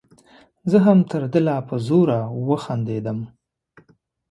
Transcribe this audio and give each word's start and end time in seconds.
زه 0.71 0.77
هم 0.85 0.99
تر 1.11 1.21
ده 1.33 1.39
لا 1.47 1.57
په 1.67 1.75
زوره 1.87 2.19
وخندلم. 2.49 3.19